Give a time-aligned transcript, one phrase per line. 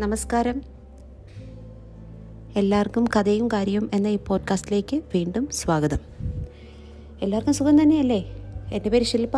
[0.00, 0.62] നമസ്കാരം.
[2.56, 5.98] എല്ലാവർക്കും കഥയും കാര്യവും എന്ന ഈ പോഡ്കാസ്റ്റിലേക്ക് വീണ്ടും സ്വാഗതം.
[7.22, 8.24] എല്ലാവർക്കും സുഖം തന്നെയല്ലേ?
[8.72, 9.36] എന്റെ പേര് ശില്പ.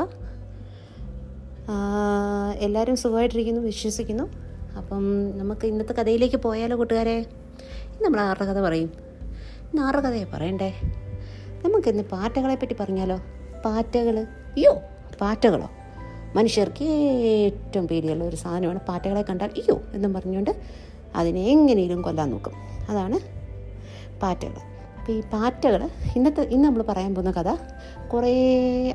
[2.54, 4.24] എല്ലാവരും സുഖമായിട്ടിരിക്കുന്നു വിശ്വസിക്കുന്നു.
[4.76, 5.02] അപ്പം
[5.38, 7.26] നമുക്ക് ഇന്നത്തെ കഥയിലേക്ക് പോയാലോ കൂട്ടുകാരെ?
[8.02, 8.92] നമ്മൾ ആരുടെ കഥ പറയും?
[9.62, 10.74] ഇന്ന് ആരുടെ കഥയെ പറയണ്ടേ?
[11.64, 13.18] നമുക്കിന്ന് പാറ്റകളെ പറ്റി പറഞ്ഞാലോ?
[13.64, 14.80] പാറ്റകൾ അയ്യോ
[15.20, 15.70] പാറ്റകളോ
[16.36, 16.84] മനുഷ്യർക്ക്
[17.32, 20.50] ഏറ്റവും പേടിയുള്ള ഒരു സാധനമാണ് പാറ്റകളെ കണ്ടാൽ അയ്യോ എന്നും പറഞ്ഞുകൊണ്ട്
[21.16, 22.54] അതിനെ എങ്ങനെയും കൊല്ലാൻ നോക്കും.
[22.88, 23.18] അതാണ്
[24.22, 24.60] പാറ്റകൾ.
[24.98, 25.82] അപ്പോൾ ഈ പാറ്റകൾ
[26.16, 27.50] ഇന്നത്തെ ഇന്ന് നമ്മൾ പറയാൻ പോകുന്ന കഥ
[28.06, 28.34] കുറേ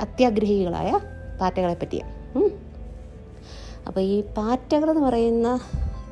[0.02, 0.92] അത്യാഗ്രഹികളായ
[1.42, 2.14] പാറ്റകളെ പറ്റിയാണ്
[3.88, 5.60] അപ്പോൾ ഈ പാറ്റകൾ എന്ന് പറയുന്ന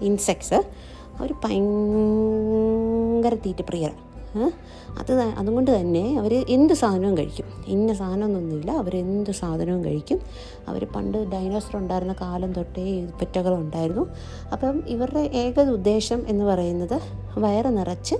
[0.01, 0.59] ഇൻസെക്ട്സ്
[1.15, 4.04] അവർ ഭയങ്കര തീറ്റപ്രിയരാണ്?
[4.99, 7.45] അത് അതുകൊണ്ട് തന്നെ അവർ എന്ത് സാധനവും കഴിക്കും.
[7.67, 8.71] ഇന്ന സാധനമൊന്നുമില്ല.
[8.71, 10.19] അവരെന്ത് സാധനവും കഴിക്കും.
[10.67, 14.05] അവർ പണ്ട് ഡൈനോസർ ഉണ്ടായിരുന്ന കാലം തൊട്ടേ പെറ്റകളുണ്ടായിരുന്നു.
[14.53, 17.01] അപ്പം ഇവരുടെ ഏക ഉദ്ദേശം എന്ന് പറയുന്നത്
[17.39, 18.15] വയറ് നിറച്ച്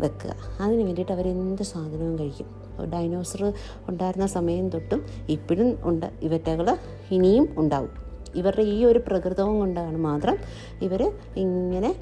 [0.00, 0.34] വെക്കുക.
[0.60, 2.66] അതിന് വേണ്ടിയിട്ട് അവരെന്ത് സാധനവും കഴിക്കും.
[2.92, 3.52] ഡൈനോസർ
[3.88, 6.06] ഉണ്ടായിരുന്ന സമയം തൊട്ടും ഇപ്പോഴും ഉണ്ട്.
[6.22, 6.76] ഇവറ്റകൾ
[7.10, 7.90] ഇനിയും ഉണ്ടാവും.
[8.34, 10.36] ഇവരുടെ ഈ ഒരു പ്രകൃതവും കൊണ്ടാണ് മാത്രം
[10.82, 11.94] ഇവർ ഇങ്ങനെ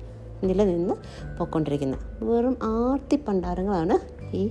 [0.48, 0.94] നിലനിന്ന്
[1.38, 2.04] പോയിക്കൊണ്ടിരിക്കുന്നത്.
[2.24, 3.96] വെറും ആർത്തി പണ്ടാരങ്ങളാണ്
[4.36, 4.44] ഈ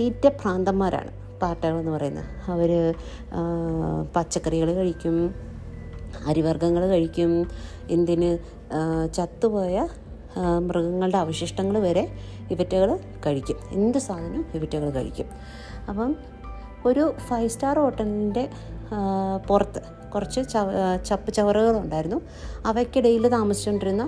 [0.00, 1.12] തീറ്റ ഭ്രാന്തന്മാരാണ്
[1.78, 2.28] എന്ന് പറയുന്നത്.
[2.50, 2.70] അവർ
[4.16, 5.16] പച്ചക്കറികൾ കഴിക്കും
[6.26, 7.32] അരിവർഗങ്ങൾ കഴിക്കും
[7.90, 8.30] എന്തിന്
[9.14, 9.88] ചത്തുപോയ
[10.58, 12.04] മൃഗങ്ങളുടെ അവശിഷ്ടങ്ങൾ വരെ
[12.50, 12.90] ഇവറ്റകൾ
[13.26, 13.58] കഴിക്കും.
[13.70, 15.28] എന്ത് സാധനവും ഇവറ്റകൾ കഴിക്കും.
[15.88, 16.16] അപ്പം
[16.86, 18.44] ഒരു ഫൈവ് സ്റ്റാർ ഹോട്ടലിന്റെ
[19.48, 19.82] പുറത്ത്
[20.14, 20.70] കുറച്ച് ചവ
[21.08, 22.18] ചപ്പ് ചവറുകളുണ്ടായിരുന്നു.
[22.66, 24.04] അവയ്ക്കിടയിൽ താമസിച്ചുകൊണ്ടിരുന്ന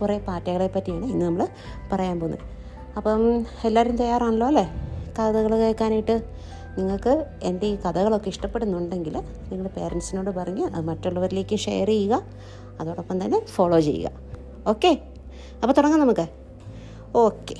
[0.00, 1.48] കുറേ പാറ്റകളെ പറ്റിയാണ് ഇന്ന് നമ്മൾ
[1.92, 2.40] പറയാൻ പോകുന്നത്.
[2.96, 4.74] അപ്പം എല്ലാവരും തയ്യാറാണല്ലോ അല്ലേ?
[5.18, 6.16] കഥകൾ കേൾക്കാനായിട്ട്.
[6.78, 9.16] നിങ്ങൾക്ക് എന്റെ ഈ കഥകളൊക്കെ ഇഷ്ടപ്പെടുന്നുണ്ടെങ്കിൽ
[9.52, 12.22] നിങ്ങൾ പേരൻസിനോട് പറഞ്ഞ് അത് മറ്റുള്ളവരിലേക്ക് ഷെയർ ചെയ്യുക.
[12.80, 14.10] അതോടൊപ്പം തന്നെ ഫോളോ ചെയ്യുക.
[14.66, 14.98] ഓക്കെ
[15.62, 16.28] അപ്പോൾ തുടങ്ങാം നമുക്ക്.
[17.16, 17.54] ഓക്കെ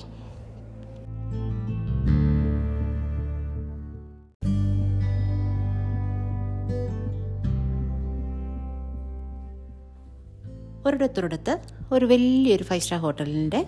[10.87, 11.59] ഒരിടത്തൊരിടത്ത്
[11.93, 13.67] ഒരു വലിയൊരു ഫൈവ് സ്റ്റാർ ഹോട്ടലിന്റെ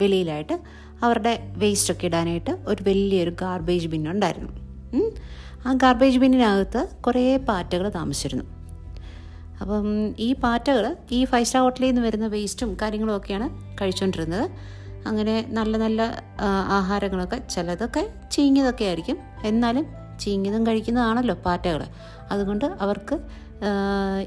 [0.00, 0.60] വെളിയിലായിട്ട്
[1.02, 4.52] അവരുടെ വേസ്റ്റൊക്കെ ഇടാനായിട്ട് ഒരു വലിയൊരു ഗാർബേജ് ബിൻ ഉണ്ടായിരുന്നു.
[5.66, 8.44] ആ ഗാർബേജ് ബിന്നിനകത്ത് കുറേ പാറ്റകൾ താമസിച്ചിരുന്നു.
[9.60, 9.86] അപ്പം
[10.18, 13.48] ഈ പാറ്റകൾ ഈ ഫൈവ് സ്റ്റാർ ഹോട്ടലിൽ നിന്ന് വരുന്ന വേസ്റ്റും കാര്യങ്ങളും ഒക്കെയാണ്
[13.80, 14.50] കഴിച്ചുകൊണ്ടിരുന്നത്
[15.06, 16.02] അങ്ങനെ നല്ല നല്ല
[16.68, 19.18] ആഹാരങ്ങളൊക്കെ ചിലതൊക്കെ ചീങ്ങിയതൊക്കെ ആയിരിക്കും.
[19.44, 19.86] എന്നാലും
[20.20, 21.84] ചീങ്ങിയതും കഴിക്കുന്നതാണല്ലോ പാറ്റകൾ
[22.30, 23.18] അതുകൊണ്ട് അവർക്ക്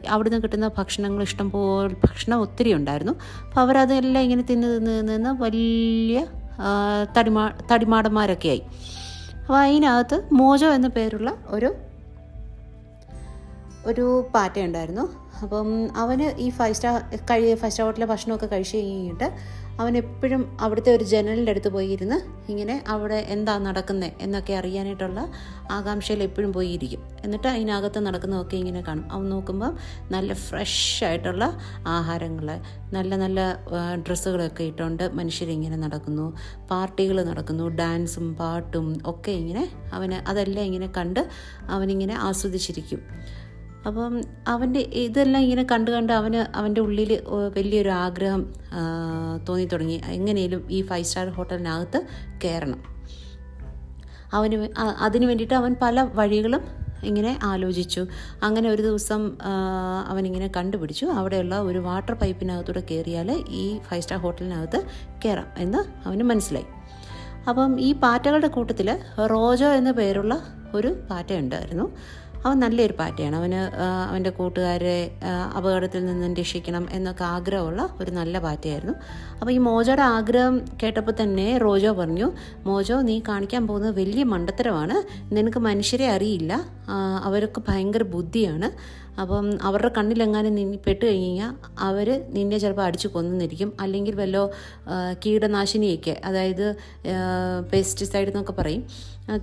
[0.10, 3.14] അവിടുന്ന് കിട്ടുന്ന ഭക്ഷണങ്ങൾ ഇഷ്ടം പോലെ ഭക്ഷണം ഒത്തിരി ഉണ്ടായിരുന്നു.
[3.50, 6.28] അപ്പോൾ അവരതെല്ലാം ഇങ്ങനെ തിന്ന് തിന്ന് തിന്ന് വലിയ
[7.18, 8.62] തടിമാ തടിമാടന്മാരൊക്കെ ആയി.
[9.42, 11.76] അപ്പോൾ അതിനകത്ത് മോജോ എന്ന പേരുള്ള ഒരു
[13.86, 15.10] ഒരു പാറ്റ ഉണ്ടായിരുന്നു
[15.44, 15.68] അപ്പം
[15.98, 16.96] അവന് ഈ ഫൈവ് സ്റ്റാർ
[17.32, 19.28] കഴി ഫൈവ് സ്റ്റാർ ഹോട്ടലിലെ ഭക്ഷണമൊക്കെ കഴിച്ച് കഴിഞ്ഞിട്ട്
[19.80, 22.18] അവൻ എപ്പോഴും അവിടുത്തെ ഒരു ജനലിന്റെ അടുത്ത് പോയി ഇരുന്ന്
[22.52, 25.22] ഇങ്ങനെ അവിടെ എന്താ നടക്കുന്നത് എന്നൊക്കെ അറിയാനായിട്ടുള്ള
[25.72, 29.06] ആകാംക്ഷയിൽ എപ്പോഴും പോയി ഇരിക്കും എന്നിട്ട് അതിനകത്ത് നടക്കുന്നതൊക്കെ ഇങ്ങനെ കാണും.
[29.12, 29.74] അവൻ നോക്കുമ്പം
[30.12, 31.46] നല്ല ഫ്രഷ് ആയിട്ടുള്ള
[31.96, 32.48] ആഹാരങ്ങൾ
[32.96, 33.40] നല്ല നല്ല
[34.06, 36.28] ഡ്രസ്സുകളൊക്കെ ഇട്ടുകൊണ്ട് മനുഷ്യരിങ്ങനെ നടക്കുന്നു.
[36.72, 41.22] പാർട്ടികൾ നടക്കുന്നു ഡാൻസും പാട്ടും ഒക്കെ ഇങ്ങനെ അവന് അതെല്ലാം ഇങ്ങനെ കണ്ട്
[41.70, 43.04] അവനിങ്ങനെ ആസ്വദിച്ചിരിക്കും.
[43.86, 47.22] അപ്പം അവന്റെ ഇതെല്ലാം ഇങ്ങനെ കണ്ട് കണ്ട് അവന് അവന്റെ ഉള്ളിൽ
[47.58, 48.54] വലിയൊരു ആഗ്രഹം
[49.50, 50.02] തോന്നി തുടങ്ങി.
[50.06, 52.06] എങ്ങനെയും ഈ ഫൈവ് സ്റ്റാർ ഹോട്ടലിനകത്ത്
[52.44, 52.82] കയറണം.
[54.34, 56.62] അവന് അതിന് വേണ്ടിയിട്ട് അവൻ പല വഴികളും
[57.04, 58.06] ഇങ്ങനെ ആലോചിച്ചു.
[58.44, 59.38] അങ്ങനെ ഒരു ദിവസം
[60.08, 61.06] അവനിങ്ങനെ കണ്ടുപിടിച്ചു.
[61.06, 64.84] അവിടെയുള്ള ഒരു വാട്ടർ പൈപ്പിനകത്തൂടെ കയറിയാൽ ഈ ഫൈവ് സ്റ്റാർ ഹോട്ടലിനകത്ത്
[65.26, 66.66] കയറാം എന്ന് അവന് മനസ്സിലായി.
[67.50, 69.00] അപ്പം ഈ പാറ്റകളുടെ കൂട്ടത്തിൽ
[69.32, 70.42] റോജോ എന്ന പേരുള്ള
[70.74, 71.96] ഒരു പാറ്റ ഉണ്ടായിരുന്നു
[72.48, 73.60] അവൻ നല്ലൊരു പാറ്റയാണ് അവന്
[74.10, 74.98] അവന്റെ കൂട്ടുകാരെ
[75.58, 78.96] അപകടത്തിൽ നിന്നും രക്ഷിക്കണം എന്നൊക്കെ ആഗ്രഹമുള്ള ഒരു നല്ല പാറ്റയായിരുന്നു
[79.40, 82.28] അപ്പോൾ ഈ മോജോയുടെ ആഗ്രഹം കേട്ടപ്പോൾ തന്നെ റോജോ പറഞ്ഞു
[82.66, 84.96] മോജോ നീ കാണിക്കാൻ പോകുന്നത് വലിയ മണ്ടത്തരമാണ്.
[85.36, 86.54] നിനക്ക് മനുഷ്യരെ അറിയില്ല.
[87.24, 88.70] അവർക്ക് ഭയങ്കര ബുദ്ധിയാണ്.
[89.22, 94.52] അപ്പം അവരുടെ കണ്ണിലെങ്ങാനും നിന്നി പെട്ട് കഴിഞ്ഞാൽ അവർ നിന്നെ ചിലപ്പോൾ അടിച്ചു കൊന്നിരിക്കും അല്ലെങ്കിൽ വല്ലോ
[95.26, 96.76] കീടനാശിനിയൊക്കെ അതായത്
[97.74, 98.84] പെസ്റ്റിസൈഡ് എന്നൊക്കെ പറയും.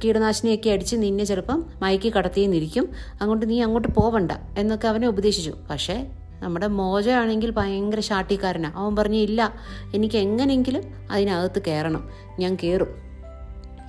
[0.04, 2.88] കീടനാശിനിയൊക്കെ അടിച്ച് നിന്നെ ചിലപ്പം മയക്കി കടത്തിയെന്നിരിക്കും.
[3.20, 5.54] അങ്ങോട്ട് നീ അങ്ങോട്ട് പോവണ്ട എന്നൊക്കെ അവനെ ഉപദേശിച്ചു.
[5.70, 6.06] പക്ഷേ
[6.42, 9.54] നമ്മുടെ മോജ ആണെങ്കിൽ ഭയങ്കര ശാട്ടിക്കാരനാണ് അവൻ പറഞ്ഞു ഇല്ല
[9.94, 12.88] എനിക്ക് എങ്ങനെയെങ്കിലും അതിനകത്ത് കയറണം ഞാൻ കയറും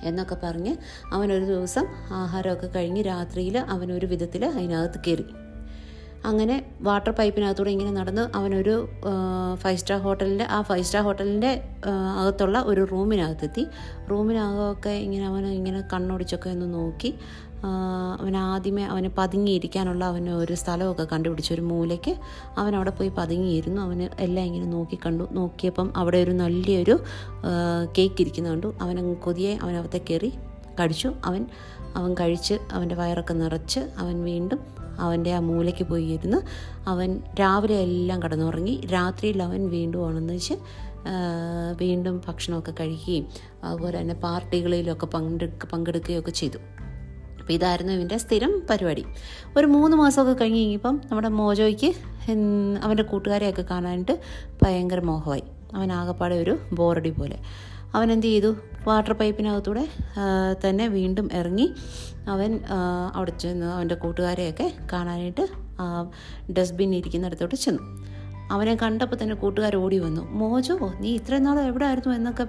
[0.02, 0.76] എന്നൊക്കെ പറഞ്ഞ്
[1.12, 5.45] അവനൊരു ദിവസം ആഹാരമൊക്കെ കഴിഞ്ഞ് രാത്രിയിൽ അവനൊരു വിധത്തിൽ അതിനകത്ത് കയറി
[6.28, 8.74] അങ്ങനെ വാട്ടർ പൈപ്പിനകത്തൂടെ ഇങ്ങനെ നടന്ന് അവനൊരു
[9.62, 11.50] ഫൈവ് സ്റ്റാർ ഹോട്ടലിന്റെ ആ ഫൈവ് സ്റ്റാർ ഹോട്ടലിന്റെ
[12.20, 13.64] അകത്തുള്ള ഒരു റൂമിനകത്തെത്തി.
[14.10, 17.10] റൂമിനകമൊക്കെ ഇങ്ങനെ അവൻ ഇങ്ങനെ കണ്ണോടിച്ചൊക്കെ ഒന്ന് നോക്കി.
[18.20, 21.52] അവൻ ആദ്യമേ അവന് പതുങ്ങിയിരിക്കാനുള്ള അവന് ഒരു സ്ഥലമൊക്കെ കണ്ടുപിടിച്ചു.
[21.54, 22.12] ഒരു മൂലയ്ക്ക്
[22.58, 23.80] അവൻ അവിടെ പോയി പതുങ്ങിയിരുന്നു.
[23.82, 25.24] അവന് എല്ലാം ഇങ്ങനെ നോക്കി കണ്ടു.
[25.32, 26.96] നോക്കിയപ്പം അവിടെ ഒരു നല്ലൊരു
[27.98, 28.70] കേക്ക് ഇരിക്കുന്ന കണ്ടു.
[28.80, 30.30] അവനങ്ങ് കൊതിയെ അവനകത്തെ കയറി
[30.80, 31.46] കഴിച്ചു അവൻ
[31.96, 34.60] അവൻ കഴിച്ച് അവന്റെ വയറൊക്കെ നിറച്ച് അവൻ വീണ്ടും
[35.00, 36.36] അവന്റെ ആ മൂലയ്ക്ക് പോയി ഇരുന്ന്
[36.88, 38.80] അവൻ രാവിലെ എല്ലാം കടന്നുറങ്ങി.
[38.92, 40.54] രാത്രിയിൽ അവൻ വീണ്ടും ഉണർന്നിച്ച്
[41.76, 43.26] വീണ്ടും ഭക്ഷണമൊക്കെ കഴിക്കുകയും
[43.64, 46.58] അതുപോലെ തന്നെ പാർട്ടികളിലൊക്കെ പങ്കെടുക്ക പങ്കെടുക്കുകയൊക്കെ ചെയ്തു.
[47.40, 49.04] അപ്പോൾ ഇതായിരുന്നു ഇവന്റെ സ്ഥിരം പരിപാടി.
[49.56, 51.90] ഒരു മൂന്ന് മാസമൊക്കെ കഴിഞ്ഞ് കഴിഞ്ഞപ്പം നമ്മുടെ മോജോയ്ക്ക്
[52.82, 54.20] അവന്റെ കൂട്ടുകാരെയൊക്കെ കാണാനായിട്ട്
[54.62, 55.44] ഭയങ്കര മോഹമായി.
[55.74, 57.38] അവൻ ആകെപ്പാടെ ഒരു ബോറടി പോലെ.
[57.96, 58.50] അവൻ എന്ത് ചെയ്തു
[58.88, 59.84] വാട്ടർ പൈപ്പിനകത്തൂടെ
[60.64, 61.66] തന്നെ വീണ്ടും ഇറങ്ങി
[62.32, 62.50] അവൻ
[63.16, 65.44] അവിടെ ചെന്ന് അവന്റെ കൂട്ടുകാരെയൊക്കെ കാണാനായിട്ട്
[66.56, 67.82] ഡസ്റ്റ്ബിൻ ഇരിക്കുന്നിടത്തോട്ട് ചെന്നു.
[68.50, 70.22] അവനെ കണ്ടപ്പോൾ തന്നെ കൂട്ടുകാർ ഓടി വന്നു.
[70.30, 72.44] മോജോ നീ ഇത്രയും നാൾ എവിടെ ആയിരുന്നു എന്നൊക്കെ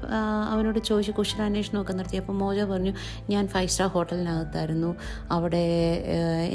[0.53, 2.17] അവനോട് ചോദിച്ച് കുശലാന്വേഷണമൊക്കെ നടത്തി.
[2.17, 2.93] അപ്പോൾ മോജോ പറഞ്ഞു
[3.29, 4.95] ഞാൻ ഫൈവ് സ്റ്റാർ ഹോട്ടലിനകത്തായിരുന്നു.
[5.31, 5.63] അവിടെ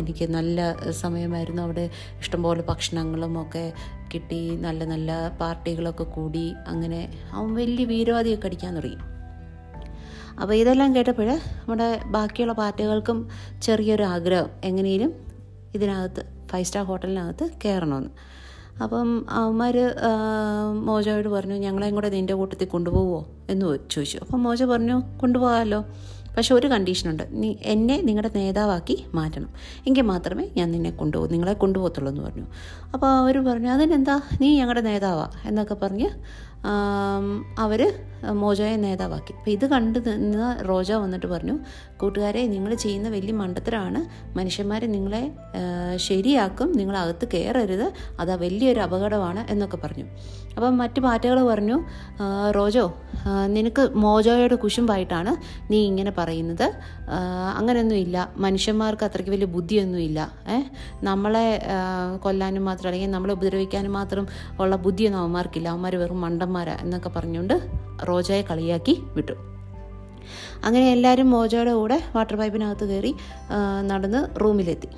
[0.01, 1.63] എനിക്ക് നല്ല സമയമായിരുന്നു.
[1.63, 1.91] അവിടെ
[2.21, 3.73] ഇഷ്ടംപോലെ ഭക്ഷണങ്ങളും ഒക്കെ
[4.15, 4.57] കിട്ടി.
[4.57, 6.55] നല്ല നല്ല പാർട്ടികളൊക്കെ കൂടി.
[6.67, 7.01] അങ്ങനെ
[7.33, 9.01] അവൻ വലിയ വീരവാദിയൊക്കെ അടിക്കാൻ തുടങ്ങി.
[10.41, 13.29] അപ്പോൾ ഇതെല്ലാം കേട്ടപ്പോൾ നമ്മുടെ ബാക്കിയുള്ള പാർട്ടികൾക്കും
[13.63, 14.51] ചെറിയൊരു ആഗ്രഹം.
[14.65, 15.13] എങ്ങനെയും
[15.75, 18.11] ഇതിനകത്ത് ഫൈവ് സ്റ്റാർ ഹോട്ടലിനകത്ത് കയറണമെന്ന്.
[18.83, 19.77] അപ്പം അവന്മാർ
[20.73, 24.19] മോജോയോട് പറഞ്ഞു ഞങ്ങളെയും കൂടെ നിന്റെ കൂട്ടത്തിൽ കൊണ്ടുപോകുമോ എന്ന് ചോദിച്ചു.
[24.19, 25.85] അപ്പം മോജ പറഞ്ഞു കൊണ്ടുപോകാമല്ലോ.
[26.37, 29.49] പക്ഷെ ഒരു കണ്ടീഷനുണ്ട് നീ എന്നെ നിങ്ങളുടെ നേതാവാക്കി മാറ്റണം.
[29.87, 32.47] എങ്കിൽ മാത്രമേ ഞാൻ നിന്നെ കൊണ്ടുപോകൂ നിങ്ങളെ കൊണ്ടുപോകത്തുള്ളൂ എന്ന് പറഞ്ഞു.
[32.95, 34.21] അപ്പോൾ അവർ പറഞ്ഞു അതിനെന്താ?
[34.41, 36.09] നീ ഞങ്ങളുടെ നേതാവാ എന്നൊക്കെ പറഞ്ഞ്
[37.59, 37.81] അവർ
[38.35, 39.33] മോജോയെ നേതാവാക്കി.
[39.39, 41.59] അപ്പോൾ ഇത് കണ്ടു നിന്ന് റോജ വന്നിട്ട് പറഞ്ഞു
[42.01, 44.01] കൂട്ടുകാരെ നിങ്ങൾ ചെയ്യുന്ന വലിയ മണ്ടത്തരമാണ്.
[44.39, 45.31] മനുഷ്യന്മാരെ നിങ്ങളെ
[45.97, 46.73] ശരിയാക്കും.
[46.73, 50.05] നിങ്ങളകത്ത് കയറരുത് അത് വലിയൊരു അപകടമാണ് എന്നൊക്കെ പറഞ്ഞു.
[50.57, 51.77] അപ്പം മറ്റു പാറ്റകൾ പറഞ്ഞു
[52.51, 52.95] റോജോ
[53.47, 55.33] നിനക്ക് മോജോയുടെ കുശുമ്പായിട്ടാണ്
[55.73, 56.67] നീ ഇങ്ങനെ പറയുന്നത്.
[57.59, 60.65] അങ്ങനെയൊന്നുമില്ല മനുഷ്യന്മാർക്ക് അത്രയ്ക്ക് വലിയ ബുദ്ധിയൊന്നുമില്ല ഏഹ്
[61.05, 61.63] നമ്മളെ
[62.23, 64.27] കൊല്ലാനും മാത്രം അല്ലെങ്കിൽ നമ്മളെ ഉപദ്രവിക്കാനും മാത്രം
[64.61, 65.69] ഉള്ള ബുദ്ധിയൊന്നും അവന്മാർക്കില്ല.
[65.69, 66.21] അവന്മാർ വെറും
[66.53, 67.55] മണ്ടന്മാരാ എന്നൊക്കെ പറഞ്ഞുകൊണ്ട്
[68.09, 69.35] റോജയെ കളിയാക്കി വിട്ടു.
[70.65, 73.13] അങ്ങനെ എല്ലാവരും മോജോയുടെ കൂടെ വാട്ടർ പൈപ്പിനകത്ത് കയറി
[73.91, 74.89] നടന്ന് റൂമിലെത്തി.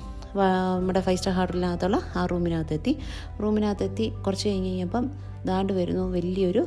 [0.77, 2.93] നമ്മുടെ ഫൈവ് സ്റ്റാർ ഹോട്ടലിനകത്തുള്ള ആ റൂമിനകത്തെത്തി.
[3.41, 5.05] റൂമിനകത്തെത്തി കുറച്ച് കഴിഞ്ഞ് കഴിഞ്ഞപ്പം
[5.45, 6.63] ദാണ്ട് വരുന്നു വലിയൊരു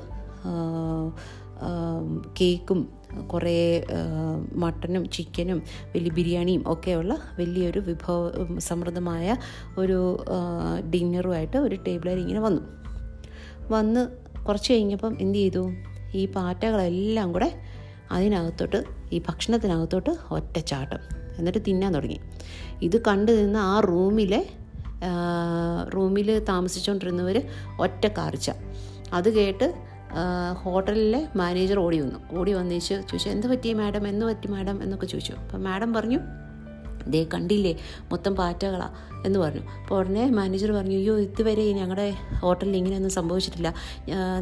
[2.40, 2.80] കേക്കും
[3.32, 3.58] കുറേ
[4.54, 5.58] മട്ടനും ചിക്കനും
[5.94, 9.36] വലിയ ബിരിയാണിയും ഒക്കെയുള്ള വലിയൊരു വിഭവ സമൃദ്ധമായ
[9.78, 9.98] ഒരു
[10.94, 12.62] ഡിന്നറുമായിട്ട് ഒരു ടേബിളിൽ ഇങ്ങനെ വന്നു.
[13.70, 14.02] വന്ന്
[14.48, 15.70] കുറച്ച് കഴിഞ്ഞപ്പം എന്ത് ചെയ്തു?
[16.14, 17.54] ഈ പാറ്റകളെല്ലാം കൂടെ
[18.10, 20.98] അതിനകത്തോട്ട് ഈ ഭക്ഷണത്തിനകത്തോട്ട് ഒറ്റച്ചാട്ടം
[21.38, 22.20] എന്നിട്ട് തിന്നാൻ തുടങ്ങി.
[22.82, 24.46] ഇത് കണ്ടു നിന്ന് ആ റൂമിലെ
[25.94, 27.36] റൂമിൽ താമസിച്ചുകൊണ്ടിരുന്നവർ
[27.80, 28.50] ഒറ്റ കാർച്ച.
[29.12, 29.74] അത് കേട്ട്
[30.52, 32.38] ഹോട്ടലിലെ മാനേജർ ഓടി വന്നു.
[32.38, 34.08] ഓടി വന്നേച്ച് ചോദിച്ചു എന്ത് പറ്റി മാഡം?
[34.08, 34.82] എന്ന് പറ്റി മാഡം?
[34.82, 35.32] എന്നൊക്കെ ചോദിച്ചു.
[35.32, 36.18] അപ്പം മാഡം പറഞ്ഞു
[37.14, 37.72] ദേ കണ്ടില്ലേ?
[38.12, 38.88] മൊത്തം പാറ്റകളാ
[39.26, 39.62] എന്ന് പറഞ്ഞു.
[39.82, 42.06] അപ്പോൾ ഉടനെ മാനേജർ പറഞ്ഞു അയ്യോ ഇതുവരെ ഞങ്ങളുടെ
[42.42, 43.74] ഹോട്ടലിൽ ഇങ്ങനെയൊന്നും സംഭവിച്ചിട്ടില്ല.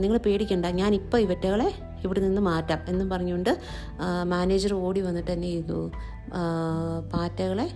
[0.03, 0.67] നിങ്ങൾ പേടിക്കണ്ട.
[0.81, 1.69] ഞാൻ ഇപ്പോൾ ഇവറ്റകളെ
[2.05, 2.81] ഇവിടെ നിന്ന് മാറ്റാം.
[2.89, 3.53] എന്നും പറഞ്ഞുകൊണ്ട്
[4.35, 5.81] മാനേജർ ഓടി വന്നിട്ട് എന്നെ ചെയ്തു.
[7.15, 7.67] പാറ്റകളെ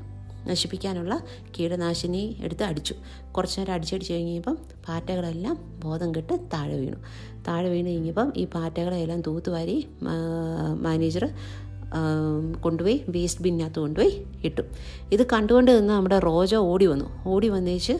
[0.49, 1.15] നശിപ്പിക്കാനുള്ള
[1.55, 2.95] കീടനാശിനി എടുത്ത് അടിച്ചു.
[3.37, 4.57] കുറച്ച് നേരം അടിച്ചടിച്ച് കഴിഞ്ഞപ്പം
[4.89, 6.99] പാറ്റകളെല്ലാം ബോധം കെട്ട് താഴെ വീണു.
[7.49, 9.77] താഴെ വീണ് കഴിഞ്ഞപ്പം ഈ പാറ്റകളെല്ലാം തൂത്തുവാരി
[10.87, 11.27] മാനേജർ
[12.61, 14.63] കൊണ്ടുപോയി വേസ്റ്റ് ബിന്നകത്ത് കൊണ്ടുപോയി ഇട്ടു.
[15.13, 17.29] ഇത് കണ്ടുകൊണ്ട് നിന്ന് നമ്മുടെ റോജ ഓടി വന്നു.
[17.29, 17.93] ഓടി വന്നേച്ച്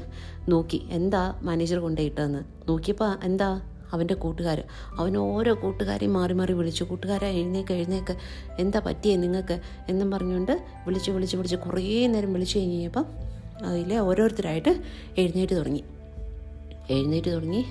[0.49, 2.39] നോക്കി എന്താ മാനേജർ കൊണ്ടുപോയി ഇട്ടതെന്ന്?
[2.69, 3.61] നോക്കിയപ്പോൾ എന്താ
[3.93, 4.65] അവന്റെ കൂട്ടുകാർ
[4.99, 6.85] അവൻ ഓരോ കൂട്ടുകാരെയും മാറി മാറി വിളിച്ചു.
[6.85, 8.17] കൂട്ടുകാരെ എഴുന്നേക്ക് എഴുന്നേക്ക്.
[8.59, 10.53] എന്താ പറ്റിയേ നിങ്ങൾക്ക് എന്നും പറഞ്ഞുകൊണ്ട്
[10.87, 13.07] വിളിച്ച് വിളിച്ച് വിളിച്ച് കുറേ നേരം വിളിച്ചു കഴിഞ്ഞപ്പം
[13.65, 14.83] അതിലെ ഓരോരുത്തരായിട്ട്
[15.19, 15.85] എഴുന്നേറ്റ് തുടങ്ങി.
[16.97, 17.63] എഴുന്നേറ്റ് തുടങ്ങി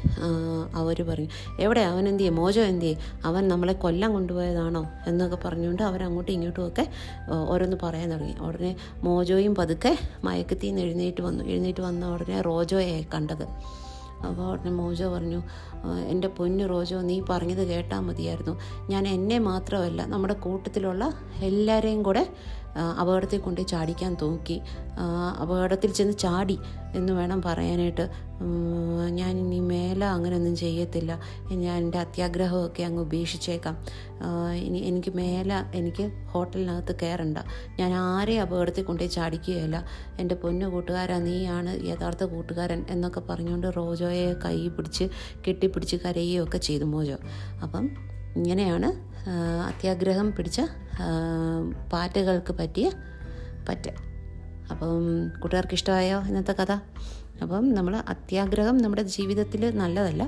[0.76, 1.82] അവർ പറഞ്ഞു എവിടെ?
[1.92, 2.36] അവൻ എന്ത് ചെയ്യും?
[2.36, 3.00] മോജോ ചെയ്യും?
[3.26, 4.84] അവൻ നമ്മളെ കൊല്ലം കൊണ്ടുപോയതാണോ?
[5.08, 6.86] എന്നൊക്കെ പറഞ്ഞുകൊണ്ട് അവരങ്ങോട്ടും ഇങ്ങോട്ടും ഒക്കെ
[7.50, 8.36] ഓരോന്ന് പറയാൻ തുടങ്ങി.
[8.48, 8.72] ഉടനെ
[9.04, 11.44] മോജോയും പതുക്കെ മയക്കത്തിൽ നിന്ന് എഴുന്നേറ്റ് വന്നു.
[11.44, 13.46] എഴുന്നേറ്റ് വന്ന ഉടനെ റോജോയെ കണ്ടത്.
[14.28, 15.42] അപ്പോൾ ഉടനെ മോജോ പറഞ്ഞു
[16.08, 18.54] എന്റെ പൊന്നു റോജോ നീ പറഞ്ഞത് കേട്ടാൽ മതിയായിരുന്നു.
[18.90, 21.04] ഞാൻ എന്നെ മാത്രമല്ല നമ്മുടെ കൂട്ടത്തിലുള്ള
[21.50, 22.24] എല്ലാവരെയും കൂടെ
[22.78, 24.62] അപകടത്തിൽ കൊണ്ട് ചാടിക്കാൻ തോക്കി.
[25.42, 26.60] അപകടത്തിൽ ചെന്ന് ചാടി
[26.96, 28.10] എന്ന് വേണം പറയാനായിട്ട്.
[29.10, 31.20] ഞാൻ ഇനി മേലെ അങ്ങനെയൊന്നും ചെയ്യത്തില്ല.
[31.52, 33.78] ഞാൻ എന്റെ അത്യാഗ്രഹമൊക്കെ അങ്ങ് ഉപേക്ഷിച്ചേക്കാം.
[34.54, 37.38] ഇനി എനിക്ക് മേല എനിക്ക് ഹോട്ടലിനകത്ത് കയറണ്ട.
[37.80, 39.86] ഞാൻ ആരെ അപകടത്തിൽ കൊണ്ട് ചാടിക്കുകയല്ല.
[40.20, 45.10] എന്റെ പൊന്നു കൂട്ടുകാരാ നീയാണ് യഥാർത്ഥ കൂട്ടുകാരൻ എന്നൊക്കെ പറഞ്ഞുകൊണ്ട് റോജോയെ കൈ പിടിച്ച്
[45.48, 47.16] കെട്ടിപ്പിടിച്ച് കരയുകയൊക്കെ ചെയ്തു മോജോ.
[47.64, 47.90] അപ്പം
[48.36, 49.09] ഇങ്ങനെയാണ്
[49.70, 50.62] അത്യാഗ്രഹം പിടിച്ച
[51.94, 52.92] പാറ്റകൾക്ക് പറ്റിയ
[53.70, 53.88] പറ്റ.
[54.72, 55.04] അപ്പം
[55.40, 56.72] കൂട്ടുകാർക്ക് ഇഷ്ടമായോ ഇന്നത്തെ കഥ?
[57.42, 60.24] അപ്പം നമ്മൾ അത്യാഗ്രഹം നമ്മുടെ ജീവിതത്തിൽ നല്ലതല്ല.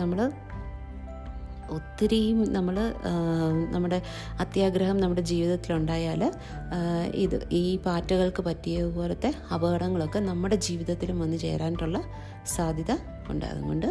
[0.00, 0.32] നമ്മൾ
[1.70, 2.76] ഒത്തിരിയും നമ്മൾ
[3.70, 4.02] നമ്മുടെ
[4.40, 6.32] അത്യാഗ്രഹം നമ്മുടെ ജീവിതത്തിലുണ്ടായാൽ
[7.14, 12.00] ഇത് ഈ പാറ്റകൾക്ക് പറ്റിയ പോലത്തെ അപകടങ്ങളൊക്കെ നമ്മുടെ ജീവിതത്തിലും വന്നു ചേരാനുള്ള
[12.46, 12.92] സാധ്യത
[13.28, 13.46] ഉണ്ട്.
[13.46, 13.86] അതുകൊണ്ട്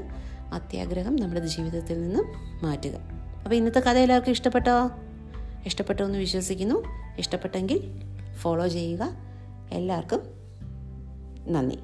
[0.53, 2.27] അത്യാഗ്രഹം നമ്മുടെ ജീവിതത്തിൽ നിന്നും
[2.63, 3.16] മാറ്റുക.
[3.47, 4.91] അപ്പോൾ ഇന്നത്തെ കഥ എല്ലാവർക്കും ഇഷ്ടപ്പെട്ടോ?
[5.65, 6.83] ഇഷ്ടപ്പെട്ടോ എന്ന് വിശ്വസിക്കുന്നു.
[7.17, 8.01] ഇഷ്ടപ്പെട്ടെങ്കിൽ
[8.35, 9.09] ഫോളോ ചെയ്യുക.
[9.71, 10.19] എല്ലാവർക്കും
[11.53, 11.79] നന്ദി.